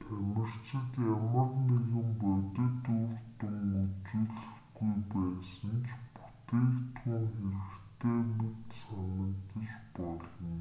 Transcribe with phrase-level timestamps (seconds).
[0.00, 4.92] тамирчид ямар нэгэн бодит үр дүн үзүүлэхгүй
[5.22, 6.70] байсан ч бүтээгдхүүн
[7.36, 10.54] хэрэгтэй мэт санагдаж болно